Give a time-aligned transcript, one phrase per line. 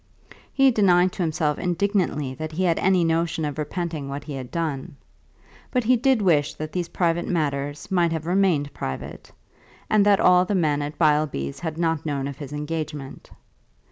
[0.51, 4.49] He denied to himself indignantly that he had any notion of repenting what he had
[4.49, 4.95] done.
[5.69, 9.31] But he did wish that these private matters might have remained private,
[9.91, 13.29] and that all the men at Beilby's had not known of his engagement.